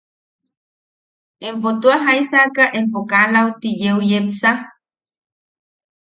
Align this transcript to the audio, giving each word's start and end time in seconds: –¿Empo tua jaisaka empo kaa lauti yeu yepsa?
–¿Empo 1.49 1.69
tua 1.81 1.97
jaisaka 2.05 2.63
empo 2.79 2.99
kaa 3.09 3.25
lauti 3.33 3.69
yeu 3.81 3.99
yepsa? 4.09 4.51